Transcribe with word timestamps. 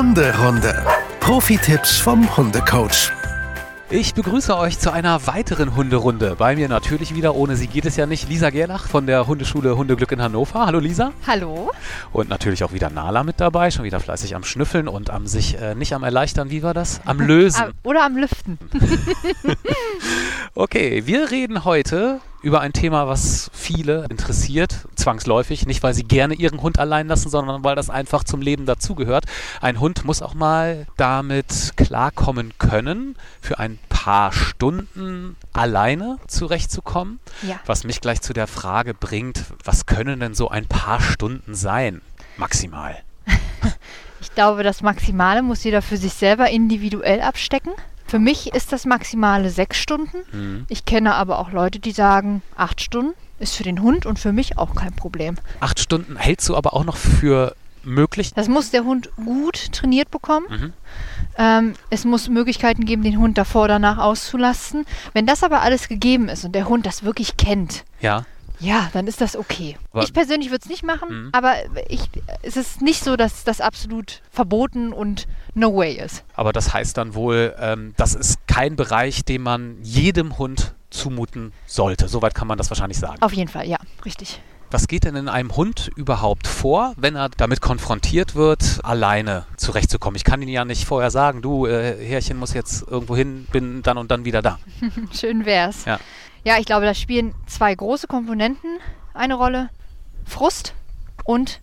Hunderunde. 0.00 0.82
Profi-Tipps 1.20 1.98
vom 1.98 2.34
Hundecoach. 2.34 3.12
Ich 3.90 4.14
begrüße 4.14 4.56
euch 4.56 4.78
zu 4.78 4.90
einer 4.90 5.26
weiteren 5.26 5.76
Hunderunde. 5.76 6.36
Bei 6.38 6.56
mir 6.56 6.70
natürlich 6.70 7.14
wieder, 7.14 7.34
ohne 7.34 7.54
sie 7.54 7.66
geht 7.66 7.84
es 7.84 7.96
ja 7.96 8.06
nicht, 8.06 8.26
Lisa 8.26 8.48
Gerlach 8.48 8.88
von 8.88 9.06
der 9.06 9.26
Hundeschule 9.26 9.76
Hundeglück 9.76 10.10
in 10.12 10.22
Hannover. 10.22 10.64
Hallo 10.64 10.78
Lisa. 10.78 11.12
Hallo. 11.26 11.70
Und 12.14 12.30
natürlich 12.30 12.64
auch 12.64 12.72
wieder 12.72 12.88
Nala 12.88 13.24
mit 13.24 13.40
dabei, 13.40 13.70
schon 13.70 13.84
wieder 13.84 14.00
fleißig 14.00 14.34
am 14.34 14.42
Schnüffeln 14.42 14.88
und 14.88 15.10
am 15.10 15.26
sich 15.26 15.60
äh, 15.60 15.74
nicht 15.74 15.92
am 15.92 16.02
Erleichtern, 16.02 16.48
wie 16.48 16.62
war 16.62 16.72
das? 16.72 17.02
Am 17.04 17.20
Lösen. 17.26 17.64
Oder 17.82 18.02
am 18.02 18.16
Lüften. 18.16 18.58
okay, 20.54 21.02
wir 21.04 21.30
reden 21.30 21.66
heute 21.66 22.22
über 22.42 22.60
ein 22.60 22.72
Thema, 22.72 23.06
was 23.06 23.50
viele 23.52 24.06
interessiert, 24.10 24.86
zwangsläufig. 24.94 25.66
Nicht, 25.66 25.82
weil 25.82 25.94
sie 25.94 26.04
gerne 26.04 26.34
ihren 26.34 26.62
Hund 26.62 26.78
allein 26.78 27.08
lassen, 27.08 27.28
sondern 27.28 27.64
weil 27.64 27.76
das 27.76 27.90
einfach 27.90 28.24
zum 28.24 28.40
Leben 28.40 28.66
dazugehört. 28.66 29.24
Ein 29.60 29.80
Hund 29.80 30.04
muss 30.04 30.22
auch 30.22 30.34
mal 30.34 30.86
damit 30.96 31.72
klarkommen 31.76 32.52
können, 32.58 33.16
für 33.40 33.58
ein 33.58 33.78
paar 33.88 34.32
Stunden 34.32 35.36
alleine 35.52 36.18
zurechtzukommen. 36.26 37.20
Ja. 37.42 37.60
Was 37.66 37.84
mich 37.84 38.00
gleich 38.00 38.22
zu 38.22 38.32
der 38.32 38.46
Frage 38.46 38.94
bringt, 38.94 39.44
was 39.64 39.86
können 39.86 40.20
denn 40.20 40.34
so 40.34 40.48
ein 40.48 40.66
paar 40.66 41.00
Stunden 41.00 41.54
sein? 41.54 42.00
Maximal. 42.36 42.96
Ich 44.22 44.34
glaube, 44.34 44.62
das 44.62 44.82
Maximale 44.82 45.42
muss 45.42 45.64
jeder 45.64 45.80
für 45.80 45.96
sich 45.96 46.12
selber 46.12 46.50
individuell 46.50 47.22
abstecken. 47.22 47.72
Für 48.10 48.18
mich 48.18 48.52
ist 48.54 48.72
das 48.72 48.86
Maximale 48.86 49.50
sechs 49.50 49.78
Stunden. 49.78 50.16
Mhm. 50.32 50.66
Ich 50.68 50.84
kenne 50.84 51.14
aber 51.14 51.38
auch 51.38 51.52
Leute, 51.52 51.78
die 51.78 51.92
sagen, 51.92 52.42
acht 52.56 52.80
Stunden 52.80 53.12
ist 53.38 53.54
für 53.54 53.62
den 53.62 53.80
Hund 53.82 54.04
und 54.04 54.18
für 54.18 54.32
mich 54.32 54.58
auch 54.58 54.74
kein 54.74 54.92
Problem. 54.92 55.36
Acht 55.60 55.78
Stunden 55.78 56.16
hältst 56.16 56.48
du 56.48 56.56
aber 56.56 56.74
auch 56.74 56.82
noch 56.82 56.96
für 56.96 57.54
möglich? 57.84 58.32
Das 58.34 58.48
muss 58.48 58.72
der 58.72 58.82
Hund 58.82 59.10
gut 59.16 59.70
trainiert 59.72 60.10
bekommen. 60.10 60.46
Mhm. 60.50 60.72
Ähm, 61.38 61.74
es 61.88 62.04
muss 62.04 62.28
Möglichkeiten 62.28 62.84
geben, 62.84 63.04
den 63.04 63.18
Hund 63.18 63.38
davor 63.38 63.62
oder 63.64 63.74
danach 63.74 63.98
auszulasten. 63.98 64.86
Wenn 65.12 65.26
das 65.26 65.44
aber 65.44 65.62
alles 65.62 65.86
gegeben 65.86 66.28
ist 66.28 66.44
und 66.44 66.52
der 66.56 66.68
Hund 66.68 66.86
das 66.86 67.04
wirklich 67.04 67.36
kennt, 67.36 67.84
Ja. 68.00 68.24
Ja, 68.60 68.88
dann 68.92 69.06
ist 69.06 69.20
das 69.20 69.36
okay. 69.36 69.76
Aber- 69.92 70.02
ich 70.04 70.12
persönlich 70.12 70.50
würde 70.50 70.62
es 70.62 70.68
nicht 70.68 70.82
machen, 70.84 71.08
Mhm. 71.26 71.28
aber 71.32 71.54
ich, 71.88 72.02
es 72.42 72.56
ist 72.56 72.80
nicht 72.82 73.02
so, 73.02 73.16
dass 73.16 73.44
das 73.44 73.60
absolut 73.60 74.22
verboten 74.30 74.92
und 74.92 75.26
no 75.54 75.74
way 75.76 75.94
ist. 75.94 76.24
Aber 76.34 76.52
das 76.52 76.72
heißt 76.72 76.96
dann 76.96 77.14
wohl, 77.14 77.54
ähm, 77.58 77.94
das 77.96 78.14
ist 78.14 78.46
kein 78.46 78.76
Bereich, 78.76 79.24
den 79.24 79.42
man 79.42 79.76
jedem 79.82 80.38
Hund 80.38 80.74
zumuten 80.90 81.52
sollte. 81.66 82.08
Soweit 82.08 82.34
kann 82.34 82.48
man 82.48 82.58
das 82.58 82.70
wahrscheinlich 82.70 82.98
sagen. 82.98 83.22
Auf 83.22 83.32
jeden 83.32 83.48
Fall, 83.50 83.66
ja, 83.68 83.78
richtig. 84.04 84.40
Was 84.72 84.86
geht 84.86 85.02
denn 85.02 85.16
in 85.16 85.28
einem 85.28 85.56
Hund 85.56 85.90
überhaupt 85.96 86.46
vor, 86.46 86.92
wenn 86.96 87.16
er 87.16 87.28
damit 87.28 87.60
konfrontiert 87.60 88.36
wird, 88.36 88.78
alleine 88.84 89.44
zurechtzukommen? 89.56 90.14
Ich 90.14 90.22
kann 90.22 90.40
Ihnen 90.42 90.52
ja 90.52 90.64
nicht 90.64 90.84
vorher 90.84 91.10
sagen, 91.10 91.42
du, 91.42 91.66
äh, 91.66 91.96
Härchen 92.06 92.36
muss 92.38 92.54
jetzt 92.54 92.86
irgendwo 92.88 93.16
hin, 93.16 93.48
bin 93.50 93.82
dann 93.82 93.98
und 93.98 94.12
dann 94.12 94.24
wieder 94.24 94.42
da. 94.42 94.60
Schön 95.12 95.44
wär's. 95.44 95.86
Ja. 95.86 95.98
Ja, 96.44 96.58
ich 96.58 96.66
glaube, 96.66 96.86
da 96.86 96.94
spielen 96.94 97.34
zwei 97.46 97.74
große 97.74 98.06
Komponenten 98.06 98.78
eine 99.12 99.34
Rolle. 99.34 99.70
Frust 100.24 100.74
und 101.24 101.60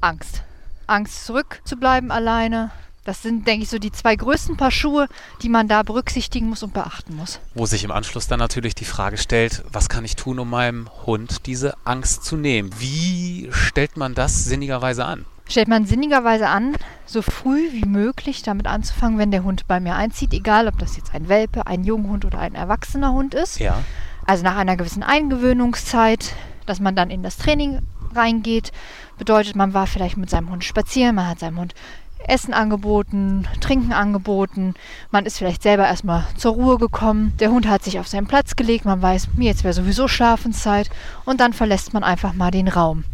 Angst. 0.00 0.42
Angst 0.86 1.24
zurückzubleiben 1.26 2.10
alleine. 2.10 2.70
Das 3.04 3.22
sind, 3.22 3.46
denke 3.46 3.62
ich, 3.62 3.70
so 3.70 3.78
die 3.78 3.92
zwei 3.92 4.16
größten 4.16 4.56
Paar 4.56 4.70
Schuhe, 4.70 5.08
die 5.40 5.48
man 5.48 5.66
da 5.66 5.82
berücksichtigen 5.82 6.48
muss 6.48 6.62
und 6.62 6.74
beachten 6.74 7.16
muss. 7.16 7.40
Wo 7.54 7.64
sich 7.64 7.84
im 7.84 7.90
Anschluss 7.90 8.26
dann 8.26 8.38
natürlich 8.38 8.74
die 8.74 8.84
Frage 8.84 9.16
stellt, 9.16 9.64
was 9.72 9.88
kann 9.88 10.04
ich 10.04 10.14
tun, 10.14 10.38
um 10.38 10.50
meinem 10.50 10.90
Hund 11.06 11.46
diese 11.46 11.74
Angst 11.84 12.24
zu 12.24 12.36
nehmen? 12.36 12.70
Wie 12.78 13.48
stellt 13.50 13.96
man 13.96 14.14
das 14.14 14.44
sinnigerweise 14.44 15.06
an? 15.06 15.24
Stellt 15.48 15.68
man 15.68 15.86
sinnigerweise 15.86 16.48
an, 16.48 16.76
so 17.06 17.22
früh 17.22 17.72
wie 17.72 17.86
möglich 17.86 18.42
damit 18.42 18.66
anzufangen, 18.66 19.18
wenn 19.18 19.30
der 19.30 19.42
Hund 19.42 19.66
bei 19.66 19.80
mir 19.80 19.94
einzieht, 19.94 20.34
egal 20.34 20.68
ob 20.68 20.78
das 20.78 20.98
jetzt 20.98 21.14
ein 21.14 21.30
Welpe, 21.30 21.66
ein 21.66 21.84
Junghund 21.84 22.26
oder 22.26 22.40
ein 22.40 22.54
erwachsener 22.54 23.12
Hund 23.12 23.32
ist. 23.32 23.58
Ja. 23.58 23.82
Also 24.28 24.44
nach 24.44 24.56
einer 24.56 24.76
gewissen 24.76 25.02
Eingewöhnungszeit, 25.02 26.34
dass 26.66 26.80
man 26.80 26.94
dann 26.94 27.08
in 27.08 27.22
das 27.22 27.38
Training 27.38 27.78
reingeht, 28.14 28.72
bedeutet, 29.16 29.56
man 29.56 29.72
war 29.72 29.86
vielleicht 29.86 30.18
mit 30.18 30.28
seinem 30.28 30.50
Hund 30.50 30.64
spazieren, 30.64 31.14
man 31.14 31.28
hat 31.28 31.38
seinem 31.38 31.58
Hund 31.58 31.74
Essen 32.26 32.52
angeboten, 32.52 33.48
Trinken 33.62 33.94
angeboten, 33.94 34.74
man 35.10 35.24
ist 35.24 35.38
vielleicht 35.38 35.62
selber 35.62 35.86
erstmal 35.86 36.26
zur 36.36 36.52
Ruhe 36.52 36.76
gekommen, 36.76 37.32
der 37.40 37.50
Hund 37.50 37.66
hat 37.66 37.82
sich 37.82 37.98
auf 38.00 38.06
seinen 38.06 38.26
Platz 38.26 38.54
gelegt, 38.54 38.84
man 38.84 39.00
weiß, 39.00 39.28
mir 39.34 39.46
jetzt 39.46 39.64
wäre 39.64 39.72
sowieso 39.72 40.08
Schlafenszeit. 40.08 40.90
Und 41.24 41.40
dann 41.40 41.54
verlässt 41.54 41.94
man 41.94 42.04
einfach 42.04 42.34
mal 42.34 42.50
den 42.50 42.68
Raum. 42.68 43.04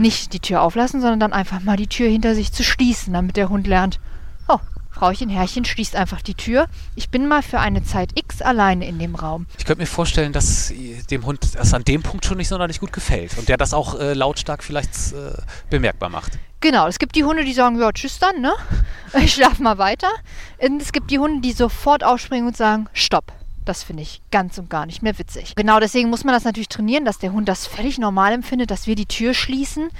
Nicht 0.00 0.32
die 0.32 0.40
Tür 0.40 0.62
auflassen, 0.62 1.00
sondern 1.00 1.20
dann 1.20 1.32
einfach 1.32 1.60
mal 1.60 1.76
die 1.76 1.86
Tür 1.86 2.08
hinter 2.08 2.34
sich 2.34 2.52
zu 2.52 2.64
schließen, 2.64 3.12
damit 3.12 3.36
der 3.36 3.48
Hund 3.48 3.68
lernt, 3.68 4.00
oh, 4.48 4.58
Frauchen, 4.98 5.28
Herrchen 5.28 5.64
schließt 5.64 5.94
einfach 5.94 6.22
die 6.22 6.34
Tür. 6.34 6.66
Ich 6.96 7.08
bin 7.08 7.28
mal 7.28 7.40
für 7.40 7.60
eine 7.60 7.84
Zeit 7.84 8.18
X 8.18 8.42
alleine 8.42 8.88
in 8.88 8.98
dem 8.98 9.14
Raum. 9.14 9.46
Ich 9.56 9.64
könnte 9.64 9.80
mir 9.80 9.86
vorstellen, 9.86 10.32
dass 10.32 10.72
dem 11.10 11.24
Hund 11.24 11.54
das 11.54 11.72
an 11.72 11.84
dem 11.84 12.02
Punkt 12.02 12.24
schon 12.24 12.36
nicht 12.36 12.48
sonderlich 12.48 12.80
gut 12.80 12.92
gefällt 12.92 13.38
und 13.38 13.48
der 13.48 13.56
das 13.56 13.74
auch 13.74 14.00
äh, 14.00 14.14
lautstark 14.14 14.64
vielleicht 14.64 15.12
äh, 15.12 15.40
bemerkbar 15.70 16.08
macht. 16.08 16.32
Genau, 16.60 16.88
es 16.88 16.98
gibt 16.98 17.14
die 17.14 17.22
Hunde, 17.22 17.44
die 17.44 17.52
sagen, 17.52 17.78
ja, 17.78 17.92
tschüss 17.92 18.18
dann, 18.18 18.40
ne? 18.40 18.52
Ich 19.22 19.34
schlaf 19.34 19.60
mal 19.60 19.78
weiter. 19.78 20.08
Und 20.58 20.82
es 20.82 20.90
gibt 20.90 21.12
die 21.12 21.20
Hunde, 21.20 21.42
die 21.42 21.52
sofort 21.52 22.02
aufspringen 22.02 22.48
und 22.48 22.56
sagen, 22.56 22.88
stopp. 22.92 23.32
Das 23.68 23.82
finde 23.82 24.02
ich 24.02 24.22
ganz 24.30 24.56
und 24.56 24.70
gar 24.70 24.86
nicht 24.86 25.02
mehr 25.02 25.18
witzig. 25.18 25.52
Genau 25.54 25.78
deswegen 25.78 26.08
muss 26.08 26.24
man 26.24 26.32
das 26.32 26.44
natürlich 26.44 26.70
trainieren, 26.70 27.04
dass 27.04 27.18
der 27.18 27.32
Hund 27.34 27.50
das 27.50 27.66
völlig 27.66 27.98
normal 27.98 28.32
empfindet, 28.32 28.70
dass 28.70 28.86
wir 28.86 28.94
die 28.94 29.04
Tür 29.04 29.34
schließen, 29.34 29.90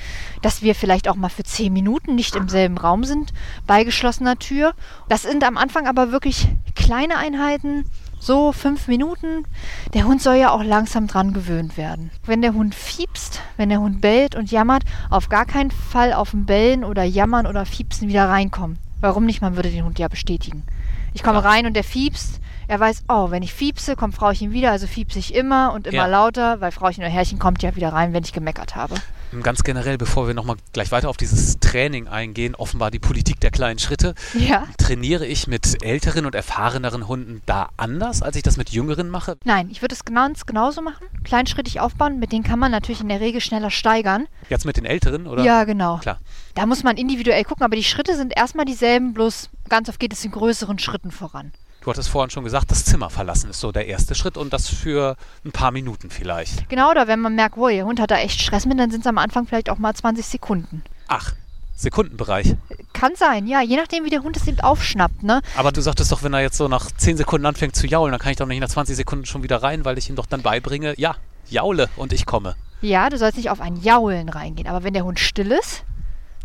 dass 0.40 0.62
wir 0.62 0.74
vielleicht 0.74 1.06
auch 1.06 1.16
mal 1.16 1.28
für 1.28 1.42
zehn 1.42 1.70
Minuten 1.74 2.14
nicht 2.14 2.34
im 2.34 2.48
selben 2.48 2.78
Raum 2.78 3.04
sind, 3.04 3.34
bei 3.66 3.84
geschlossener 3.84 4.38
Tür. 4.38 4.72
Das 5.10 5.24
sind 5.24 5.44
am 5.44 5.58
Anfang 5.58 5.86
aber 5.86 6.12
wirklich 6.12 6.48
kleine 6.76 7.18
Einheiten, 7.18 7.84
so 8.18 8.52
fünf 8.52 8.88
Minuten. 8.88 9.44
Der 9.92 10.04
Hund 10.06 10.22
soll 10.22 10.36
ja 10.36 10.50
auch 10.50 10.64
langsam 10.64 11.06
dran 11.06 11.34
gewöhnt 11.34 11.76
werden. 11.76 12.10
Wenn 12.24 12.40
der 12.40 12.54
Hund 12.54 12.74
fiepst, 12.74 13.42
wenn 13.58 13.68
der 13.68 13.80
Hund 13.80 14.00
bellt 14.00 14.34
und 14.34 14.50
jammert, 14.50 14.84
auf 15.10 15.28
gar 15.28 15.44
keinen 15.44 15.72
Fall 15.72 16.14
auf 16.14 16.30
dem 16.30 16.46
Bellen 16.46 16.84
oder 16.84 17.04
Jammern 17.04 17.46
oder 17.46 17.66
Fiepsen 17.66 18.08
wieder 18.08 18.30
reinkommen. 18.30 18.78
Warum 19.02 19.26
nicht? 19.26 19.42
Man 19.42 19.56
würde 19.56 19.70
den 19.70 19.84
Hund 19.84 19.98
ja 19.98 20.08
bestätigen. 20.08 20.62
Ich 21.12 21.22
komme 21.22 21.40
Klar. 21.40 21.52
rein 21.52 21.66
und 21.66 21.74
der 21.74 21.84
fiepst. 21.84 22.40
Er 22.68 22.78
weiß, 22.78 23.04
oh, 23.08 23.30
wenn 23.30 23.42
ich 23.42 23.54
fiepse, 23.54 23.96
kommt 23.96 24.14
Frauchen 24.14 24.52
wieder, 24.52 24.70
also 24.70 24.86
fiepse 24.86 25.18
ich 25.18 25.34
immer 25.34 25.72
und 25.72 25.86
immer 25.86 25.96
Ja. 25.96 26.06
lauter, 26.06 26.60
weil 26.60 26.70
Frauchen 26.70 27.00
oder 27.00 27.08
Herrchen 27.08 27.38
kommt 27.38 27.62
ja 27.62 27.74
wieder 27.76 27.94
rein, 27.94 28.12
wenn 28.12 28.22
ich 28.24 28.34
gemeckert 28.34 28.76
habe. 28.76 28.94
Ganz 29.42 29.62
generell, 29.62 29.96
bevor 29.96 30.26
wir 30.26 30.34
nochmal 30.34 30.56
gleich 30.74 30.92
weiter 30.92 31.08
auf 31.08 31.16
dieses 31.16 31.58
Training 31.60 32.08
eingehen, 32.08 32.54
offenbar 32.54 32.90
die 32.90 32.98
Politik 32.98 33.40
der 33.40 33.50
kleinen 33.50 33.78
Schritte. 33.78 34.14
Ja. 34.34 34.66
Trainiere 34.76 35.26
ich 35.26 35.46
mit 35.46 35.82
älteren 35.82 36.26
und 36.26 36.34
erfahreneren 36.34 37.08
Hunden 37.08 37.40
da 37.46 37.70
anders, 37.78 38.20
als 38.22 38.36
ich 38.36 38.42
das 38.42 38.58
mit 38.58 38.68
jüngeren 38.70 39.08
mache? 39.08 39.38
Nein, 39.44 39.68
ich 39.70 39.80
würde 39.80 39.94
es 39.94 40.04
ganz 40.04 40.44
genauso 40.44 40.82
machen. 40.82 41.06
Kleinschrittig 41.24 41.80
aufbauen, 41.80 42.18
mit 42.18 42.32
denen 42.32 42.44
kann 42.44 42.58
man 42.58 42.70
natürlich 42.70 43.00
in 43.00 43.08
der 43.08 43.20
Regel 43.20 43.40
schneller 43.40 43.70
steigern. 43.70 44.26
Jetzt 44.50 44.66
mit 44.66 44.76
den 44.76 44.84
älteren, 44.84 45.26
oder? 45.26 45.42
Ja, 45.42 45.64
genau. 45.64 45.98
Klar. 45.98 46.20
Da 46.54 46.66
muss 46.66 46.82
man 46.82 46.98
individuell 46.98 47.44
gucken, 47.44 47.64
aber 47.64 47.76
die 47.76 47.84
Schritte 47.84 48.14
sind 48.14 48.34
erstmal 48.36 48.66
dieselben, 48.66 49.14
bloß 49.14 49.48
ganz 49.70 49.88
oft 49.88 50.00
geht 50.00 50.12
es 50.12 50.22
in 50.24 50.32
größeren 50.32 50.78
Schritten 50.78 51.10
voran. 51.10 51.52
Du 51.88 51.92
hattest 51.92 52.10
vorhin 52.10 52.28
schon 52.28 52.44
gesagt, 52.44 52.70
das 52.70 52.84
Zimmer 52.84 53.08
verlassen 53.08 53.48
ist 53.48 53.60
so 53.60 53.72
der 53.72 53.86
erste 53.86 54.14
Schritt 54.14 54.36
und 54.36 54.52
das 54.52 54.68
für 54.68 55.16
ein 55.42 55.52
paar 55.52 55.70
Minuten 55.70 56.10
vielleicht. 56.10 56.68
Genau, 56.68 56.90
oder 56.90 57.08
wenn 57.08 57.18
man 57.18 57.34
merkt, 57.34 57.56
oh, 57.56 57.66
der 57.66 57.86
Hund 57.86 57.98
hat 57.98 58.10
da 58.10 58.18
echt 58.18 58.42
Stress 58.42 58.66
mit, 58.66 58.78
dann 58.78 58.90
sind 58.90 59.00
es 59.00 59.06
am 59.06 59.16
Anfang 59.16 59.46
vielleicht 59.46 59.70
auch 59.70 59.78
mal 59.78 59.94
20 59.94 60.26
Sekunden. 60.26 60.84
Ach, 61.06 61.32
Sekundenbereich. 61.76 62.56
Kann 62.92 63.12
sein, 63.16 63.46
ja, 63.46 63.62
je 63.62 63.78
nachdem, 63.78 64.04
wie 64.04 64.10
der 64.10 64.22
Hund 64.22 64.36
es 64.36 64.46
eben 64.46 64.60
aufschnappt, 64.60 65.22
ne? 65.22 65.40
Aber 65.56 65.72
du 65.72 65.80
sagtest 65.80 66.12
doch, 66.12 66.22
wenn 66.22 66.34
er 66.34 66.42
jetzt 66.42 66.58
so 66.58 66.68
nach 66.68 66.90
10 66.92 67.16
Sekunden 67.16 67.46
anfängt 67.46 67.74
zu 67.74 67.86
jaulen, 67.86 68.12
dann 68.12 68.20
kann 68.20 68.32
ich 68.32 68.36
doch 68.36 68.44
nicht 68.44 68.60
nach 68.60 68.68
20 68.68 68.94
Sekunden 68.94 69.24
schon 69.24 69.42
wieder 69.42 69.62
rein, 69.62 69.86
weil 69.86 69.96
ich 69.96 70.10
ihm 70.10 70.16
doch 70.16 70.26
dann 70.26 70.42
beibringe, 70.42 70.92
ja, 70.98 71.16
jaule 71.48 71.88
und 71.96 72.12
ich 72.12 72.26
komme. 72.26 72.54
Ja, 72.82 73.08
du 73.08 73.16
sollst 73.16 73.38
nicht 73.38 73.48
auf 73.48 73.62
ein 73.62 73.76
Jaulen 73.80 74.28
reingehen, 74.28 74.68
aber 74.68 74.84
wenn 74.84 74.92
der 74.92 75.06
Hund 75.06 75.18
still 75.18 75.52
ist, 75.52 75.84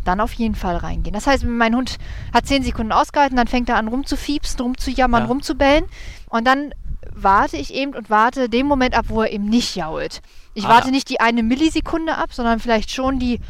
dann 0.04 0.20
auf 0.20 0.32
jeden 0.34 0.54
Fall 0.54 0.76
reingehen. 0.76 1.14
Das 1.14 1.26
heißt, 1.26 1.44
mein 1.44 1.74
Hund 1.74 1.98
hat 2.32 2.46
10 2.46 2.62
Sekunden 2.62 2.92
ausgehalten, 2.92 3.36
dann 3.36 3.46
fängt 3.48 3.68
er 3.68 3.76
an 3.76 3.88
rumzufiepsen, 3.88 4.60
rumzujammern, 4.60 5.22
Ja. 5.22 5.28
rumzubellen 5.28 5.84
und 6.28 6.46
dann 6.46 6.72
warte 7.16 7.56
ich 7.56 7.72
eben 7.74 7.94
und 7.94 8.10
warte 8.10 8.48
den 8.48 8.66
Moment 8.66 8.94
ab, 8.96 9.06
wo 9.08 9.22
er 9.22 9.32
eben 9.32 9.44
nicht 9.48 9.76
jault. 9.76 10.20
Ich 10.54 10.66
Ah, 10.66 10.70
warte 10.70 10.88
ja. 10.88 10.92
nicht 10.92 11.08
die 11.10 11.20
eine 11.20 11.42
Millisekunde 11.42 12.16
ab, 12.16 12.32
sondern 12.32 12.58
vielleicht 12.60 12.90
schon 12.90 13.18
die 13.18 13.40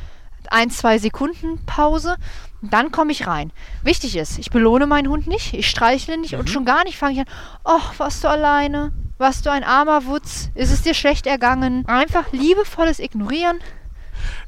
ein, 0.50 0.70
zwei 0.70 0.98
Sekunden 0.98 1.64
Pause. 1.64 2.16
Und 2.60 2.72
dann 2.72 2.90
komme 2.92 3.12
ich 3.12 3.26
rein. 3.26 3.50
Wichtig 3.82 4.16
ist, 4.16 4.38
ich 4.38 4.50
belohne 4.50 4.86
meinen 4.86 5.08
Hund 5.08 5.26
nicht, 5.26 5.54
ich 5.54 5.68
streichle 5.68 6.18
nicht 6.18 6.34
und 6.34 6.50
schon 6.50 6.64
gar 6.64 6.84
nicht 6.84 6.98
fange 6.98 7.14
ich 7.14 7.20
an, 7.20 7.26
oh, 7.64 7.80
warst 7.98 8.24
du 8.24 8.28
alleine? 8.28 8.92
Warst 9.16 9.46
du 9.46 9.50
ein 9.50 9.64
armer 9.64 10.06
Wutz? 10.06 10.50
Ist 10.54 10.72
es 10.72 10.82
dir 10.82 10.92
schlecht 10.94 11.26
ergangen? 11.26 11.86
Einfach 11.86 12.32
liebevolles 12.32 12.98
Ignorieren. 12.98 13.58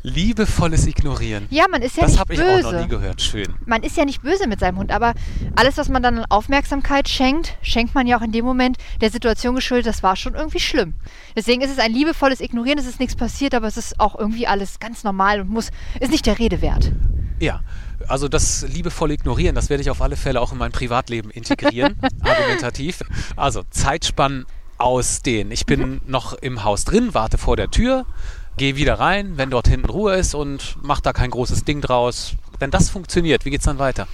Liebevolles 0.03 0.87
Ignorieren. 0.87 1.47
Ja, 1.51 1.67
man 1.71 1.83
ist 1.83 1.97
ja 1.97 2.03
das 2.03 2.13
nicht 2.13 2.21
habe 2.21 2.35
ich 2.35 2.41
böse. 2.41 2.69
auch 2.69 2.73
noch 2.73 2.81
nie 2.81 2.89
gehört. 2.89 3.21
Schön. 3.21 3.55
man 3.67 3.83
ist 3.83 3.97
ja 3.97 4.05
nicht 4.05 4.23
böse 4.23 4.47
mit 4.47 4.61
seinem 4.61 4.79
Hund, 4.79 4.93
aber 4.93 5.15
alles, 5.57 5.77
was 5.77 5.89
man 5.89 6.03
dann 6.03 6.19
an 6.19 6.25
Aufmerksamkeit 6.29 7.09
schenkt, 7.09 7.57
schenkt 7.63 7.95
man 7.95 8.07
ja 8.07 8.19
auch 8.19 8.23
in 8.23 8.33
dem 8.33 8.45
Moment 8.45 8.77
der 9.01 9.11
Situation 9.11 9.55
geschuldet, 9.55 9.87
das 9.87 10.03
war 10.03 10.17
schon 10.17 10.35
irgendwie 10.35 10.61
schlimm. 10.61 10.95
Deswegen 11.35 11.63
ist 11.63 11.71
es 11.71 11.79
ein 11.79 11.93
liebevolles 11.93 12.41
Ignorieren, 12.41 12.79
es 12.79 12.87
ist 12.87 13.01
nichts 13.01 13.17
passiert, 13.17 13.55
aber 13.55 13.67
es 13.67 13.77
ist 13.77 14.01
auch 14.01 14.19
irgendwie 14.19 14.47
alles 14.47 14.79
ganz 14.79 15.05
normal 15.05 15.41
und 15.41 15.49
muss, 15.49 15.71
ist 16.01 16.11
nicht 16.11 16.27
der 16.27 16.39
Rede 16.39 16.61
wert. 16.63 16.93
Ja, 17.39 17.61
also 18.09 18.29
das 18.29 18.67
liebevoll 18.69 19.11
ignorieren, 19.11 19.55
das 19.55 19.69
werde 19.69 19.83
ich 19.83 19.91
auf 19.91 20.01
alle 20.01 20.17
Fälle 20.17 20.41
auch 20.41 20.53
in 20.53 20.59
mein 20.59 20.73
Privatleben 20.73 21.31
integrieren, 21.31 21.97
argumentativ. 22.23 23.03
Also 23.37 23.63
Zeitspannen 23.71 24.47
ausdehnen. 24.79 25.53
Ich 25.53 25.67
bin 25.67 25.81
mhm. 25.81 26.01
noch 26.07 26.35
im 26.35 26.65
Haus 26.65 26.85
drin, 26.85 27.15
warte 27.15 27.39
vor 27.39 27.57
der 27.57 27.71
Tür, 27.71 28.07
gehe 28.57 28.77
wieder 28.77 28.99
rein, 28.99 29.37
wenn 29.37 29.51
dort 29.51 29.69
hinten 29.69 29.89
Ruhe 29.89 30.15
ist 30.15 30.35
und 30.35 30.77
mache 30.83 31.03
da 31.03 31.13
kein 31.13 31.31
großes 31.31 31.65
Ding 31.65 31.81
draus. 31.81 32.35
Wenn 32.59 32.71
das 32.71 32.89
funktioniert, 32.89 33.45
wie 33.45 33.51
geht 33.51 33.61
es 33.61 33.67
dann 33.67 33.79
weiter? 33.79 34.09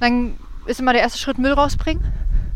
Dann 0.00 0.34
ist 0.66 0.80
immer 0.80 0.92
der 0.92 1.02
erste 1.02 1.18
Schritt 1.18 1.38
Müll 1.38 1.52
rausbringen. 1.52 2.04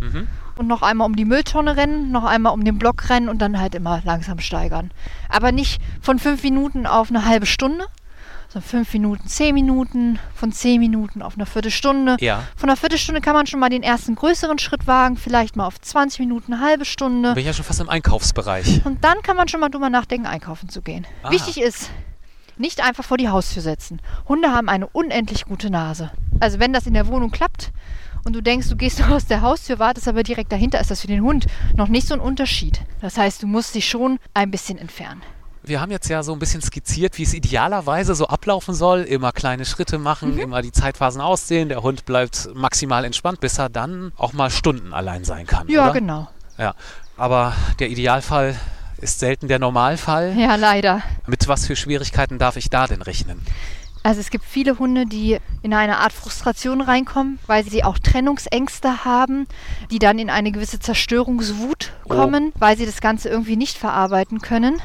Mhm. 0.00 0.29
Und 0.56 0.67
noch 0.67 0.82
einmal 0.82 1.06
um 1.06 1.17
die 1.17 1.25
Mülltonne 1.25 1.76
rennen, 1.76 2.12
noch 2.12 2.25
einmal 2.25 2.52
um 2.52 2.64
den 2.64 2.79
Block 2.79 3.08
rennen 3.08 3.31
und 3.31 3.40
dann 3.40 3.58
halt 3.58 3.75
immer 3.75 4.02
langsam 4.05 4.38
steigern. 4.38 4.90
Aber 5.29 5.50
nicht 5.50 5.81
von 6.02 6.19
fünf 6.19 6.43
Minuten 6.43 6.87
auf 6.87 7.08
eine 7.08 7.25
halbe 7.25 7.46
Stunde, 7.46 7.87
so 8.53 8.61
fünf 8.61 8.93
Minuten, 8.93 9.27
zehn 9.29 9.55
Minuten, 9.55 10.19
von 10.35 10.53
zehn 10.53 10.79
Minuten 10.79 11.23
auf 11.23 11.37
eine 11.37 11.47
Viertelstunde. 11.47 12.19
Ja. 12.21 12.43
Von 12.55 12.69
einer 12.69 12.77
Viertelstunde 12.77 13.23
kann 13.23 13.33
man 13.33 13.47
schon 13.47 13.59
mal 13.59 13.71
den 13.71 13.83
ersten 13.83 14.15
größeren 14.15 14.59
Schritt 14.59 14.87
wagen, 14.87 15.17
vielleicht 15.17 15.57
mal 15.57 15.67
auf 15.67 15.81
20 15.81 16.21
Minuten, 16.21 16.53
eine 16.53 16.63
halbe 16.63 16.85
Stunde. 16.85 17.33
Bin 17.33 17.41
ich 17.41 17.47
ja 17.47 17.55
schon 17.55 17.65
fast 17.65 17.81
im 17.81 17.89
Einkaufsbereich. 17.89 18.85
Und 18.85 19.03
dann 19.05 19.23
kann 19.23 19.39
man 19.39 19.49
schon 19.49 19.61
mal 19.61 19.71
drüber 19.71 19.89
nachdenken, 19.89 20.27
einkaufen 20.27 20.69
zu 20.69 20.83
gehen. 20.83 21.07
Ah. 21.23 21.31
Wichtig 21.31 21.63
ist, 21.63 21.91
nicht 22.59 22.85
einfach 22.85 23.05
vor 23.05 23.17
die 23.17 23.31
Haustür 23.31 23.63
setzen. 23.63 24.03
Hunde 24.29 24.51
haben 24.51 24.69
eine 24.69 24.87
unendlich 24.87 25.47
gute 25.47 25.71
Nase. 25.71 26.11
Also 26.39 26.59
wenn 26.59 26.75
das 26.75 26.87
in 26.87 26.93
der 26.93 27.07
Wohnung 27.07 27.31
klappt 27.31 27.73
und 28.25 28.35
du 28.37 28.43
denkst, 28.43 28.69
du 28.69 28.77
gehst 28.77 29.03
aus 29.11 29.25
der 29.25 29.41
Haustür, 29.41 29.79
wartest 29.79 30.09
aber 30.09 30.25
direkt 30.25 30.53
dahinter, 30.53 30.79
ist 30.79 30.91
das 30.91 31.01
für 31.01 31.07
den 31.07 31.23
Hund 31.23 31.47
noch 31.75 31.89
nicht 31.89 32.07
so 32.07 32.13
ein 32.13 32.21
Unterschied. 32.21 32.83
Das 33.01 33.17
heißt, 33.17 33.43
du 33.43 33.47
musst 33.47 33.75
dich 33.75 33.89
schon 33.89 34.19
ein 34.35 34.51
bisschen 34.51 34.77
entfernen. 34.77 35.23
Wir 35.64 35.81
haben 35.81 35.93
jetzt 35.93 36.09
ja 36.09 36.23
so 36.23 36.32
ein 36.32 36.38
bisschen 36.41 36.61
skizziert, 36.61 37.19
wie 37.19 37.23
es 37.23 37.35
idealerweise 37.35 38.14
so 38.14 38.26
ablaufen 38.26 38.75
soll. 38.75 39.03
Immer 39.03 39.31
kleine 39.32 39.64
Schritte 39.64 39.99
machen, 39.99 40.35
mhm. 40.35 40.41
immer 40.41 40.62
die 40.62 40.73
Zeitphasen 40.73 41.20
aussehen. 41.20 41.69
Der 41.69 41.82
Hund 41.82 42.05
bleibt 42.05 42.49
maximal 42.55 43.05
entspannt, 43.05 43.41
bis 43.41 43.59
er 43.59 43.69
dann 43.69 44.12
auch 44.17 44.32
mal 44.32 44.50
Stunden 44.50 44.93
allein 44.93 45.25
sein 45.25 45.47
kann. 45.47 45.69
Ja, 45.69 45.85
oder? 45.85 45.93
genau. 45.93 46.29
Ja, 46.59 46.75
aber 47.17 47.55
der 47.79 47.91
Idealfall 47.91 48.56
ist 48.99 49.20
selten 49.20 49.49
der 49.49 49.59
Normalfall. 49.59 50.35
Ja, 50.37 50.56
leider. 50.56 51.03
Mit 51.26 51.47
was 51.47 51.67
für 51.67 51.76
Schwierigkeiten 51.76 52.38
darf 52.38 52.56
ich 52.56 52.69
da 52.69 52.87
denn 52.87 53.03
rechnen? 53.03 53.41
Also 54.05 54.20
es 54.20 54.31
gibt 54.31 54.44
viele 54.44 54.81
Hunde, 54.81 55.06
die 55.06 55.38
in 55.62 55.73
eine 55.73 55.99
Art 55.99 56.12
Frustration 56.12 56.81
reinkommen, 56.81 57.38
weil 57.47 57.65
sie 57.65 57.85
auch 57.85 57.99
Trennungsängste 57.99 59.05
haben, 59.05 59.47
die 59.93 60.00
dann 60.00 60.19
in 60.19 60.29
eine 60.29 60.50
gewisse 60.50 60.81
Zerstörungswut 60.81 61.93
oh. 62.05 62.08
kommen, 62.08 62.53
oh. 62.55 62.61
weil 62.61 62.76
sie 62.76 62.87
das 62.87 63.00
Ganze 63.00 63.29
irgendwie 63.29 63.56
nicht 63.56 63.79
verarbeiten 63.79 64.41
können. 64.41 64.82